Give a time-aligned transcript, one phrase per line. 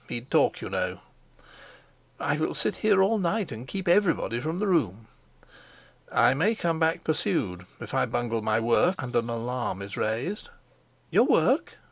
[0.09, 0.97] He'd talk, you know."
[2.19, 5.05] "I will sit here all night and keep everybody from the room."
[6.11, 10.49] "I may come back pursued if I bungle my work and an alarm is raised."
[11.11, 11.73] "Your work?"